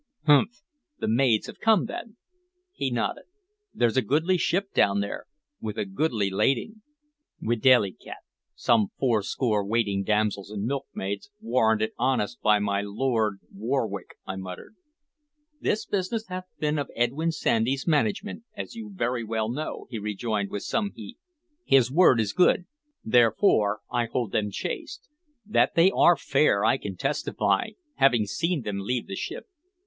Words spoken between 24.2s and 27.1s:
them chaste. That they are fair I can